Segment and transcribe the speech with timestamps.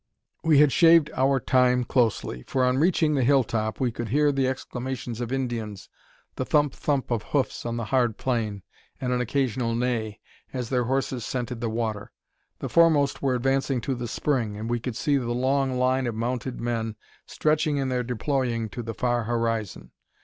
[0.43, 4.31] We had shaved our time closely; for, on reaching the hill top, we could hear
[4.31, 5.89] the exclamations of Indians,
[6.37, 8.63] the "thump, thump" of hoofs on the hard plain,
[8.99, 10.19] and an occasional neigh,
[10.53, 12.11] as their horses scented the water.
[12.57, 16.15] The foremost were advancing to the spring; and we could see the long line of
[16.15, 16.95] mounted men
[17.27, 19.91] stretching in their deploying to the far horizon.